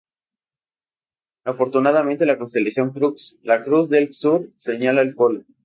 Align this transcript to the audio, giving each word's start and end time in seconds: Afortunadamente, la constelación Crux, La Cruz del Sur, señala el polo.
Afortunadamente, 1.45 2.25
la 2.25 2.39
constelación 2.39 2.89
Crux, 2.89 3.37
La 3.43 3.63
Cruz 3.63 3.87
del 3.87 4.15
Sur, 4.15 4.49
señala 4.57 5.03
el 5.03 5.13
polo. 5.13 5.43